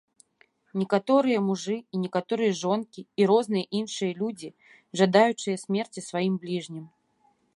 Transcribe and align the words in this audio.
Некаторыя 0.83 1.39
мужы 1.49 1.75
і 1.79 1.95
некаторыя 2.05 2.55
жонкі 2.61 3.01
і 3.21 3.29
розныя 3.33 3.65
іншыя 3.81 4.11
людзі, 4.23 4.49
жадаючыя 5.01 5.55
смерці 5.67 5.99
сваім 6.09 6.35
бліжнім. 6.47 6.85